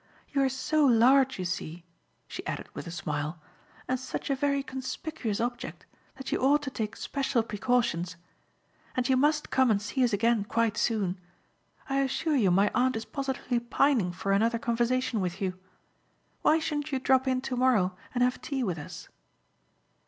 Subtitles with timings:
[0.29, 1.83] "You are so large, you see,"
[2.27, 3.39] she added with a smile,
[3.87, 5.85] "and such a very conspicuous object
[6.15, 8.15] that you ought to take special precautions.
[8.97, 11.19] And you must come and see us again quite soon.
[11.87, 15.59] I assure you my aunt is positively pining for another conversation with you.
[16.41, 19.07] Why shouldn't you drop in to morrow and have tea with us?"